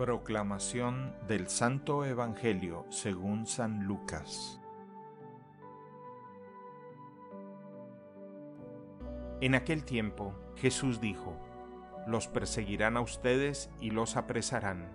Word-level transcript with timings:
Proclamación 0.00 1.14
del 1.28 1.50
Santo 1.50 2.06
Evangelio 2.06 2.86
según 2.88 3.46
San 3.46 3.84
Lucas 3.84 4.58
En 9.42 9.54
aquel 9.54 9.84
tiempo 9.84 10.32
Jesús 10.56 11.02
dijo, 11.02 11.36
Los 12.06 12.28
perseguirán 12.28 12.96
a 12.96 13.02
ustedes 13.02 13.68
y 13.78 13.90
los 13.90 14.16
apresarán, 14.16 14.88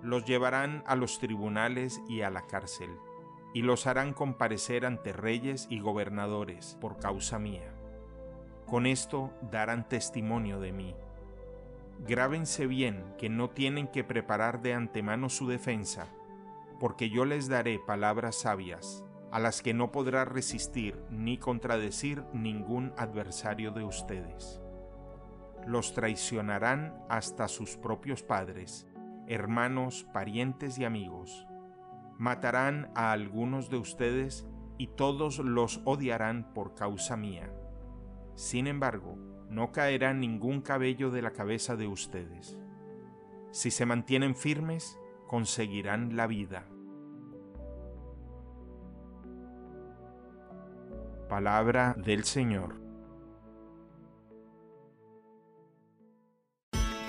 los 0.00 0.24
llevarán 0.24 0.84
a 0.86 0.94
los 0.94 1.18
tribunales 1.18 2.00
y 2.08 2.20
a 2.20 2.30
la 2.30 2.46
cárcel, 2.46 2.90
y 3.52 3.62
los 3.62 3.88
harán 3.88 4.12
comparecer 4.12 4.86
ante 4.86 5.12
reyes 5.12 5.66
y 5.70 5.80
gobernadores 5.80 6.78
por 6.80 7.00
causa 7.00 7.40
mía. 7.40 7.74
Con 8.64 8.86
esto 8.86 9.32
darán 9.50 9.88
testimonio 9.88 10.60
de 10.60 10.70
mí 10.70 10.94
Grábense 12.04 12.66
bien 12.66 13.04
que 13.18 13.28
no 13.28 13.50
tienen 13.50 13.88
que 13.88 14.04
preparar 14.04 14.60
de 14.60 14.74
antemano 14.74 15.28
su 15.28 15.48
defensa, 15.48 16.06
porque 16.78 17.10
yo 17.10 17.24
les 17.24 17.48
daré 17.48 17.78
palabras 17.78 18.36
sabias, 18.36 19.04
a 19.32 19.40
las 19.40 19.62
que 19.62 19.74
no 19.74 19.90
podrá 19.90 20.24
resistir 20.24 20.98
ni 21.10 21.38
contradecir 21.38 22.22
ningún 22.32 22.92
adversario 22.96 23.70
de 23.70 23.84
ustedes. 23.84 24.60
Los 25.66 25.94
traicionarán 25.94 26.94
hasta 27.08 27.48
sus 27.48 27.76
propios 27.76 28.22
padres, 28.22 28.86
hermanos, 29.26 30.06
parientes 30.12 30.78
y 30.78 30.84
amigos. 30.84 31.46
Matarán 32.18 32.90
a 32.94 33.10
algunos 33.10 33.68
de 33.68 33.78
ustedes 33.78 34.46
y 34.78 34.88
todos 34.88 35.38
los 35.38 35.80
odiarán 35.84 36.52
por 36.54 36.74
causa 36.74 37.16
mía. 37.16 37.50
Sin 38.36 38.66
embargo, 38.66 39.16
no 39.48 39.72
caerá 39.72 40.12
ningún 40.12 40.60
cabello 40.60 41.10
de 41.10 41.22
la 41.22 41.32
cabeza 41.32 41.74
de 41.74 41.88
ustedes. 41.88 42.58
Si 43.50 43.70
se 43.70 43.86
mantienen 43.86 44.36
firmes, 44.36 44.98
conseguirán 45.26 46.16
la 46.16 46.26
vida. 46.26 46.66
Palabra 51.30 51.96
del 51.98 52.24
Señor. 52.24 52.76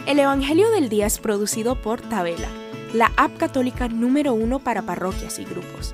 El 0.08 0.20
Evangelio 0.20 0.72
del 0.72 0.88
Día 0.88 1.06
es 1.08 1.20
producido 1.20 1.82
por 1.82 2.00
Tabela, 2.00 2.48
la 2.94 3.12
app 3.18 3.38
católica 3.38 3.90
número 3.90 4.34
uno 4.34 4.60
para 4.60 4.84
parroquias 4.84 5.38
y 5.40 5.44
grupos. 5.44 5.94